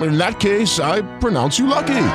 In 0.00 0.16
that 0.16 0.40
case, 0.40 0.80
I 0.80 1.02
pronounce 1.18 1.58
you 1.58 1.66
lucky. 1.66 2.06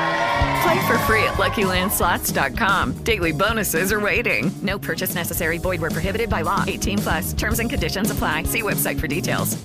Play 0.64 0.88
for 0.88 0.98
free 1.06 1.24
at 1.24 1.36
LuckyLandSlots.com. 1.38 2.94
Daily 3.04 3.32
bonuses 3.32 3.92
are 3.92 4.00
waiting. 4.00 4.52
No 4.62 4.80
purchase 4.80 5.14
necessary. 5.14 5.60
Void 5.60 5.82
where 5.82 5.92
prohibited 5.92 6.30
by 6.30 6.42
law. 6.42 6.64
18 6.66 6.98
plus. 7.00 7.34
Terms 7.34 7.60
and 7.60 7.70
conditions 7.70 8.10
apply. 8.10 8.44
See 8.44 8.62
website 8.62 9.00
for 9.00 9.08
details. 9.08 9.58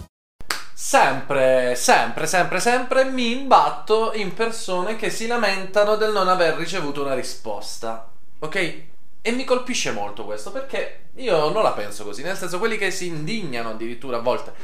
Sempre, 0.74 1.74
sempre, 1.76 2.26
sempre, 2.26 2.58
sempre 2.58 3.04
mi 3.04 3.32
imbatto 3.32 4.12
in 4.14 4.32
persone 4.32 4.96
che 4.96 5.10
si 5.10 5.26
lamentano 5.26 5.96
del 5.96 6.10
non 6.10 6.28
aver 6.28 6.56
ricevuto 6.56 7.02
una 7.02 7.14
risposta. 7.14 8.10
Ok? 8.38 8.82
E 9.22 9.32
mi 9.32 9.44
colpisce 9.44 9.92
molto 9.92 10.24
questo 10.24 10.50
perché 10.50 11.10
io 11.16 11.50
non 11.50 11.62
la 11.62 11.72
penso 11.72 12.04
così, 12.04 12.22
nel 12.22 12.36
senso 12.36 12.58
quelli 12.58 12.78
che 12.78 12.90
si 12.90 13.06
indignano 13.08 13.70
addirittura 13.70 14.16
a 14.16 14.20
volte. 14.20 14.54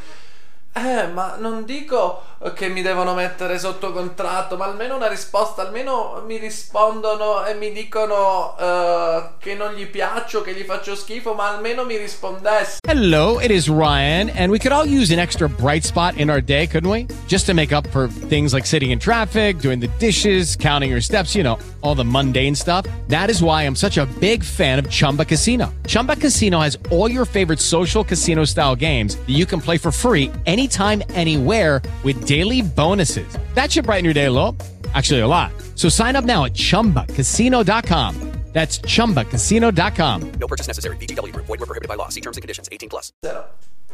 Eh, 0.76 1.06
ma 1.06 1.36
non 1.38 1.64
dico 1.64 2.20
che 2.54 2.68
mi 2.68 2.82
devono 2.82 3.14
mettere 3.14 3.58
sotto 3.58 3.92
contratto, 3.92 4.58
ma 4.58 4.66
almeno 4.66 4.96
una 4.96 5.08
risposta, 5.08 5.62
almeno 5.62 6.22
mi 6.26 6.36
rispondono 6.36 7.46
e 7.46 7.54
mi 7.54 7.72
dicono 7.72 8.54
eh, 8.60 9.22
che 9.38 9.54
non 9.54 9.72
gli 9.72 9.86
piaccio, 9.86 10.42
che 10.42 10.52
gli 10.52 10.64
faccio 10.64 10.94
schifo, 10.94 11.32
ma 11.32 11.48
almeno 11.48 11.84
mi 11.84 11.96
rispondesse. 11.96 12.80
Hello, 12.86 13.40
it 13.40 13.50
is 13.50 13.70
Ryan, 13.70 14.28
and 14.36 14.50
we 14.50 14.58
could 14.58 14.72
all 14.72 14.84
use 14.84 15.10
an 15.10 15.18
extra 15.18 15.48
bright 15.48 15.82
spot 15.82 16.18
in 16.18 16.28
our 16.28 16.42
day, 16.42 16.66
couldn't 16.66 16.90
we? 16.90 17.06
Just 17.26 17.46
to 17.46 17.54
make 17.54 17.72
up 17.72 17.86
for 17.88 18.06
things 18.28 18.52
like 18.52 18.66
sitting 18.66 18.90
in 18.90 18.98
traffic, 18.98 19.60
doing 19.60 19.80
the 19.80 19.88
dishes, 19.98 20.56
counting 20.56 20.90
your 20.90 21.00
steps, 21.00 21.34
you 21.34 21.42
know, 21.42 21.58
all 21.80 21.94
the 21.94 22.04
mundane 22.04 22.54
stuff. 22.54 22.86
That 23.08 23.30
is 23.30 23.42
why 23.42 23.62
I'm 23.62 23.76
such 23.76 23.96
a 23.96 24.04
big 24.20 24.44
fan 24.44 24.78
of 24.78 24.90
Chumba 24.90 25.24
Casino. 25.24 25.72
Chumba 25.86 26.16
Casino 26.16 26.60
has 26.60 26.76
all 26.90 27.10
your 27.10 27.24
favorite 27.24 27.60
social 27.60 28.04
casino 28.04 28.44
style 28.44 28.76
games 28.76 29.16
that 29.16 29.30
you 29.30 29.46
can 29.46 29.60
play 29.60 29.78
for 29.78 29.90
free 29.90 30.30
anytime, 30.66 31.02
anywhere 31.14 31.80
with 32.02 32.26
daily 32.26 32.62
bonuses. 32.62 33.28
That 33.54 33.70
should 33.70 33.86
brighten 33.86 34.04
your 34.04 34.14
day 34.14 34.26
a 34.26 34.32
little. 34.32 34.56
Actually, 34.94 35.20
a 35.20 35.26
lot. 35.26 35.52
So 35.74 35.88
sign 35.88 36.16
up 36.16 36.24
now 36.24 36.44
at 36.44 36.54
chumbacasino.com. 36.54 38.32
That's 38.52 38.78
chumbacasino.com. 38.78 40.32
No 40.40 40.46
purchase 40.46 40.66
necessary. 40.66 40.96
VGW 40.96 41.30
Group. 41.30 41.44
Void 41.44 41.60
were 41.60 41.66
prohibited 41.66 41.88
by 41.88 41.94
law. 41.94 42.08
See 42.08 42.22
terms 42.22 42.38
and 42.38 42.42
conditions. 42.42 42.70
18 42.72 42.88
plus. 42.88 43.10
Zero. 43.22 43.44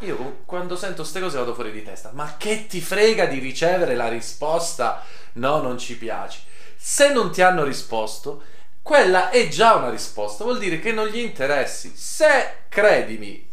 Io 0.03 0.42
quando 0.47 0.77
sento 0.77 1.03
queste 1.03 1.20
cose 1.20 1.37
vado 1.37 1.53
fuori 1.55 1.73
di 1.73 1.83
testa. 1.83 2.12
Ma 2.12 2.37
che 2.37 2.67
ti 2.69 2.81
frega 2.81 3.27
di 3.27 3.41
ricevere 3.41 3.97
la 3.97 4.09
risposta? 4.09 5.03
No, 5.34 5.61
non 5.61 5.79
ci 5.79 5.97
piaci. 5.97 6.39
Se 6.77 7.12
non 7.12 7.33
ti 7.33 7.42
hanno 7.42 7.64
risposto, 7.64 8.42
quella 8.83 9.30
è 9.30 9.48
già 9.48 9.74
una 9.74 9.91
risposta, 9.91 10.45
vuol 10.45 10.58
dire 10.58 10.79
che 10.79 10.92
non 10.92 11.08
gli 11.08 11.18
interessi. 11.18 11.92
Se, 11.97 12.67
credimi, 12.68 13.48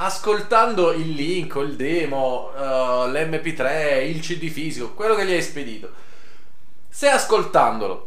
ascoltando 0.00 0.92
il 0.92 1.10
link, 1.10 1.54
il 1.56 1.74
demo, 1.74 2.50
uh, 2.54 3.08
l'MP3, 3.08 4.04
il 4.04 4.20
CD 4.20 4.48
fisico, 4.48 4.94
quello 4.94 5.14
che 5.14 5.26
gli 5.26 5.32
hai 5.32 5.42
spedito, 5.42 5.90
se 6.88 7.08
ascoltandolo 7.08 8.06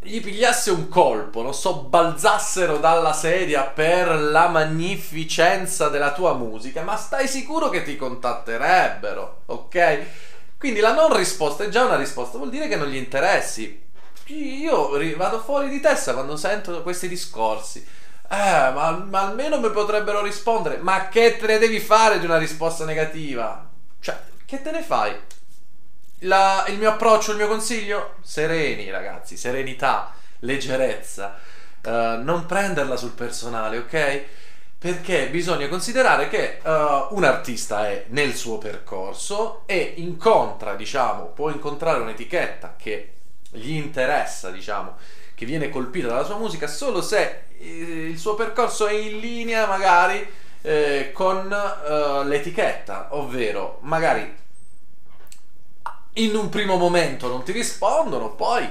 gli 0.00 0.20
pigliasse 0.20 0.70
un 0.70 0.88
colpo, 0.88 1.42
non 1.42 1.54
so, 1.54 1.84
balzassero 1.84 2.76
dalla 2.76 3.12
sedia 3.14 3.62
per 3.62 4.08
la 4.08 4.48
magnificenza 4.48 5.88
della 5.88 6.12
tua 6.12 6.34
musica, 6.34 6.82
ma 6.82 6.96
stai 6.96 7.26
sicuro 7.26 7.70
che 7.70 7.82
ti 7.82 7.96
contatterebbero, 7.96 9.42
ok? 9.46 10.02
Quindi 10.58 10.80
la 10.80 10.92
non 10.92 11.16
risposta 11.16 11.64
è 11.64 11.68
già 11.70 11.84
una 11.84 11.96
risposta, 11.96 12.36
vuol 12.36 12.50
dire 12.50 12.68
che 12.68 12.76
non 12.76 12.88
gli 12.88 12.96
interessi. 12.96 13.82
Io 14.26 14.90
vado 15.16 15.40
fuori 15.40 15.68
di 15.68 15.80
testa 15.80 16.12
quando 16.12 16.36
sento 16.36 16.82
questi 16.82 17.08
discorsi. 17.08 17.84
Eh, 18.28 18.70
ma, 18.72 18.90
ma 19.08 19.20
almeno 19.20 19.60
mi 19.60 19.70
potrebbero 19.70 20.22
rispondere. 20.22 20.78
Ma 20.78 21.08
che 21.08 21.36
te 21.36 21.46
ne 21.46 21.58
devi 21.58 21.80
fare 21.80 22.18
di 22.18 22.24
una 22.24 22.38
risposta 22.38 22.84
negativa? 22.84 23.68
Cioè, 24.00 24.18
che 24.44 24.62
te 24.62 24.70
ne 24.70 24.82
fai? 24.82 25.14
La, 26.20 26.64
il 26.68 26.78
mio 26.78 26.90
approccio, 26.90 27.32
il 27.32 27.36
mio 27.36 27.48
consiglio? 27.48 28.16
Sereni, 28.22 28.90
ragazzi, 28.90 29.36
serenità, 29.36 30.14
leggerezza. 30.40 31.38
Uh, 31.82 32.22
non 32.22 32.46
prenderla 32.46 32.96
sul 32.96 33.12
personale, 33.12 33.76
ok? 33.78 34.22
Perché 34.78 35.28
bisogna 35.28 35.68
considerare 35.68 36.28
che 36.28 36.60
uh, 36.62 37.14
un 37.14 37.24
artista 37.24 37.88
è 37.88 38.06
nel 38.08 38.34
suo 38.34 38.56
percorso 38.56 39.62
e 39.66 39.94
incontra, 39.96 40.74
diciamo, 40.74 41.26
può 41.26 41.50
incontrare 41.50 42.00
un'etichetta 42.00 42.74
che 42.78 43.12
gli 43.50 43.72
interessa, 43.72 44.50
diciamo, 44.50 44.96
che 45.44 45.50
viene 45.50 45.68
colpita 45.68 46.08
dalla 46.08 46.24
sua 46.24 46.38
musica 46.38 46.66
solo 46.66 47.02
se 47.02 47.42
il 47.58 48.18
suo 48.18 48.34
percorso 48.34 48.86
è 48.86 48.94
in 48.94 49.18
linea 49.18 49.66
magari 49.66 50.26
eh, 50.62 51.10
con 51.12 51.46
uh, 51.46 52.26
l'etichetta, 52.26 53.08
ovvero 53.10 53.78
magari 53.82 54.42
in 56.14 56.34
un 56.34 56.48
primo 56.48 56.76
momento 56.76 57.28
non 57.28 57.42
ti 57.42 57.52
rispondono, 57.52 58.30
poi 58.30 58.68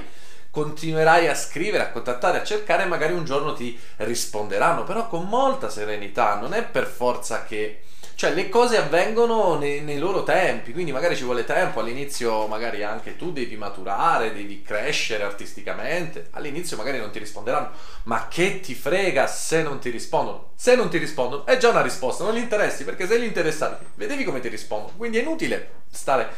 continuerai 0.50 1.28
a 1.28 1.34
scrivere, 1.34 1.84
a 1.84 1.90
contattare, 1.90 2.40
a 2.40 2.44
cercare 2.44 2.84
e 2.84 2.86
magari 2.86 3.12
un 3.12 3.24
giorno 3.24 3.54
ti 3.54 3.78
risponderanno, 3.96 4.84
però 4.84 5.08
con 5.08 5.26
molta 5.26 5.68
serenità, 5.70 6.36
non 6.36 6.52
è 6.52 6.64
per 6.64 6.86
forza 6.86 7.44
che... 7.44 7.82
Cioè 8.16 8.32
le 8.32 8.48
cose 8.48 8.76
avvengono 8.76 9.58
nei, 9.58 9.80
nei, 9.80 9.98
loro 9.98 10.22
tempi, 10.22 10.72
quindi 10.72 10.92
magari 10.92 11.16
ci 11.16 11.24
vuole 11.24 11.44
tempo, 11.44 11.80
all'inizio 11.80 12.46
magari 12.46 12.84
anche 12.84 13.16
tu 13.16 13.32
devi 13.32 13.56
maturare, 13.56 14.32
devi 14.32 14.62
crescere 14.62 15.24
artisticamente, 15.24 16.28
all'inizio 16.30 16.76
magari 16.76 16.98
non 16.98 17.10
ti 17.10 17.18
risponderanno, 17.18 17.70
ma 18.04 18.28
che 18.28 18.60
ti 18.60 18.74
frega 18.74 19.26
se 19.26 19.62
non 19.62 19.80
ti 19.80 19.90
rispondono? 19.90 20.52
Se 20.54 20.76
non 20.76 20.88
ti 20.88 20.98
rispondono 20.98 21.44
è 21.44 21.56
già 21.56 21.70
una 21.70 21.82
risposta, 21.82 22.22
non 22.24 22.34
gli 22.34 22.38
interessi, 22.38 22.84
perché 22.84 23.06
se 23.06 23.18
gli 23.18 23.24
interessavi, 23.24 23.84
vedevi 23.94 24.24
come 24.24 24.40
ti 24.40 24.48
rispondono, 24.48 24.96
quindi 24.96 25.18
è 25.18 25.22
inutile 25.22 25.82
stare 25.90 26.30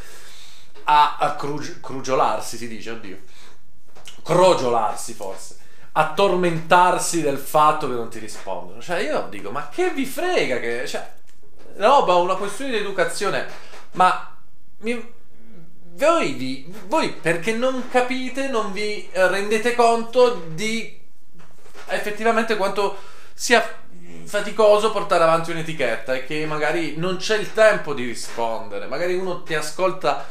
a, 0.84 1.16
a 1.18 1.34
crugi- 1.34 1.78
crugiolarsi, 1.80 2.56
si 2.56 2.68
dice, 2.68 2.90
oddio. 2.90 3.18
Crogiolarsi 4.22 5.12
forse, 5.12 5.56
a 5.92 6.12
tormentarsi 6.12 7.20
del 7.20 7.38
fatto 7.38 7.88
che 7.88 7.94
non 7.94 8.08
ti 8.08 8.18
rispondono. 8.18 8.80
Cioè 8.80 9.00
io 9.00 9.26
dico, 9.30 9.50
ma 9.50 9.68
che 9.68 9.90
vi 9.90 10.04
frega 10.04 10.58
che... 10.58 10.86
Cioè, 10.86 11.14
roba, 11.76 12.14
una 12.16 12.36
questione 12.36 12.72
di 12.72 12.78
educazione, 12.78 13.46
ma 13.92 14.36
mi, 14.78 15.12
voi, 15.94 16.32
vi, 16.32 16.74
voi 16.86 17.12
perché 17.12 17.52
non 17.52 17.88
capite, 17.88 18.48
non 18.48 18.72
vi 18.72 19.08
rendete 19.12 19.74
conto 19.74 20.46
di 20.48 21.00
effettivamente 21.88 22.56
quanto 22.56 22.96
sia 23.32 23.84
faticoso 24.24 24.90
portare 24.90 25.22
avanti 25.22 25.52
un'etichetta 25.52 26.14
e 26.14 26.26
che 26.26 26.46
magari 26.46 26.96
non 26.96 27.16
c'è 27.16 27.36
il 27.38 27.52
tempo 27.52 27.94
di 27.94 28.04
rispondere, 28.04 28.86
magari 28.86 29.14
uno 29.14 29.42
ti 29.42 29.54
ascolta 29.54 30.26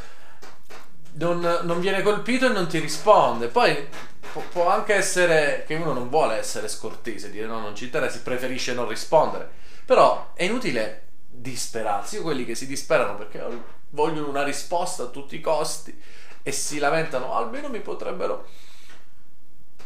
non, 1.14 1.40
non, 1.64 1.80
viene 1.80 2.02
colpito 2.02 2.46
e 2.46 2.50
non 2.50 2.68
ti 2.68 2.80
risponde. 2.80 3.48
Poi 3.48 3.88
può, 4.32 4.44
può, 4.52 4.70
anche 4.70 4.94
essere 4.94 5.64
che 5.66 5.76
uno 5.76 5.94
non 5.94 6.10
vuole 6.10 6.36
essere 6.36 6.68
scortese, 6.68 7.32
dire 7.32 7.48
no, 7.48 7.60
non 7.60 7.76
ci 7.76 7.86
interessa, 7.86 8.20
preferisce 8.24 8.74
non 8.74 8.88
rispondere. 8.88 9.50
Però 9.86 10.32
è 10.34 10.44
inutile 10.44 11.05
disperarsi. 11.38 12.16
Io 12.16 12.22
quelli 12.22 12.46
che 12.46 12.56
si 12.56 12.68
disperano 12.68 13.16
perché 13.16 13.44
vogliono 13.90 14.30
una 14.30 14.44
risposta 14.44 15.04
a 15.04 15.08
tutti 15.08 15.36
i 15.36 15.42
costi 15.42 15.98
e 16.44 16.52
si 16.52 16.80
lamentano, 16.80 17.34
almeno 17.34 17.70
mi 17.70 17.80
potrebbero 17.80 18.46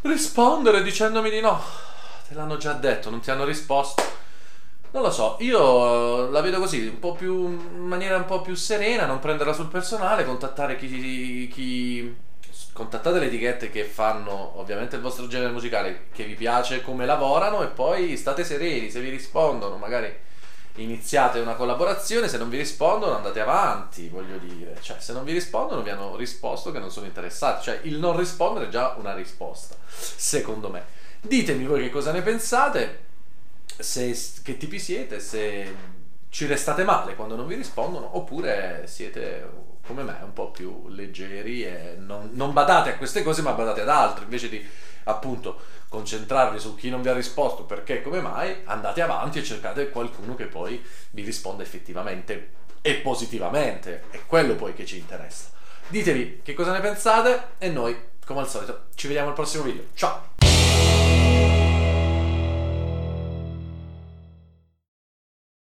rispondere 0.01 0.83
dicendomi 0.83 1.29
di 1.29 1.41
no. 1.41 1.61
Te 2.27 2.33
l'hanno 2.33 2.57
già 2.57 2.73
detto, 2.73 3.09
non 3.09 3.19
ti 3.21 3.31
hanno 3.31 3.45
risposto 3.45 4.17
non 4.91 5.03
lo 5.03 5.11
so, 5.11 5.37
io 5.41 6.29
la 6.29 6.41
vedo 6.41 6.59
così, 6.59 6.89
più, 7.15 7.47
in 7.47 7.85
maniera 7.85 8.17
un 8.17 8.25
po' 8.25 8.41
più 8.41 8.55
serena, 8.55 9.05
non 9.05 9.19
prenderla 9.19 9.53
sul 9.53 9.67
personale, 9.67 10.25
contattare 10.25 10.77
chi, 10.77 11.47
chi 11.53 12.15
contattate 12.73 13.19
le 13.19 13.27
etichette 13.27 13.69
che 13.69 13.83
fanno 13.83 14.57
ovviamente 14.57 14.95
il 14.95 15.03
vostro 15.03 15.27
genere 15.27 15.51
musicale 15.51 16.07
che 16.11 16.23
vi 16.23 16.33
piace, 16.33 16.81
come 16.81 17.05
lavorano 17.05 17.61
e 17.61 17.67
poi 17.67 18.17
state 18.17 18.43
sereni, 18.43 18.89
se 18.89 18.99
vi 18.99 19.09
rispondono 19.09 19.77
magari 19.77 20.11
iniziate 20.75 21.39
una 21.39 21.55
collaborazione, 21.55 22.27
se 22.27 22.37
non 22.37 22.49
vi 22.49 22.57
rispondono 22.57 23.15
andate 23.15 23.39
avanti, 23.39 24.07
voglio 24.07 24.37
dire, 24.37 24.77
cioè 24.81 24.97
se 24.99 25.13
non 25.13 25.23
vi 25.23 25.33
rispondono 25.33 25.81
vi 25.81 25.89
hanno 25.89 26.15
risposto 26.15 26.71
che 26.71 26.79
non 26.79 26.91
sono 26.91 27.05
interessati, 27.05 27.63
cioè 27.63 27.79
il 27.83 27.97
non 27.97 28.17
rispondere 28.17 28.67
è 28.67 28.69
già 28.69 28.95
una 28.97 29.13
risposta, 29.13 29.75
secondo 29.87 30.69
me. 30.69 30.97
Ditemi 31.21 31.65
voi 31.65 31.83
che 31.83 31.89
cosa 31.89 32.11
ne 32.11 32.21
pensate, 32.21 33.07
se, 33.77 34.17
che 34.43 34.57
tipi 34.57 34.79
siete, 34.79 35.19
se 35.19 35.75
ci 36.29 36.45
restate 36.45 36.83
male 36.83 37.15
quando 37.15 37.35
non 37.35 37.47
vi 37.47 37.55
rispondono 37.55 38.15
oppure 38.17 38.83
siete 38.85 39.67
come 39.85 40.03
me 40.03 40.15
un 40.21 40.33
po' 40.33 40.51
più 40.51 40.87
leggeri 40.89 41.63
e 41.63 41.95
non, 41.97 42.29
non 42.33 42.53
badate 42.53 42.91
a 42.91 42.97
queste 42.97 43.23
cose 43.23 43.41
ma 43.41 43.53
badate 43.53 43.81
ad 43.81 43.89
altro 43.89 44.23
invece 44.23 44.47
di 44.47 44.63
appunto 45.09 45.77
concentrarvi 45.89 46.59
su 46.59 46.75
chi 46.75 46.89
non 46.89 47.01
vi 47.01 47.09
ha 47.09 47.13
risposto 47.13 47.63
perché 47.63 48.01
come 48.01 48.21
mai 48.21 48.61
andate 48.65 49.01
avanti 49.01 49.39
e 49.39 49.43
cercate 49.43 49.89
qualcuno 49.89 50.35
che 50.35 50.45
poi 50.45 50.83
vi 51.11 51.23
risponda 51.23 51.63
effettivamente 51.63 52.51
e 52.81 52.95
positivamente. 52.95 54.03
È 54.09 54.21
quello 54.25 54.55
poi 54.55 54.73
che 54.73 54.85
ci 54.85 54.97
interessa. 54.97 55.49
Ditemi 55.87 56.41
che 56.43 56.53
cosa 56.53 56.71
ne 56.71 56.79
pensate 56.79 57.49
e 57.57 57.69
noi 57.69 58.07
come 58.25 58.41
al 58.41 58.49
solito 58.49 58.85
ci 58.95 59.07
vediamo 59.07 59.29
al 59.29 59.35
prossimo 59.35 59.63
video. 59.63 59.85
Ciao 59.95 60.48